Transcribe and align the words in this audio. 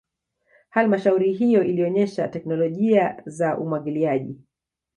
halmashauri 0.69 1.33
hiyo 1.33 1.63
ilionesha 1.63 2.27
teknolojia 2.27 3.23
za 3.25 3.57
umwagiliaji 3.57 4.39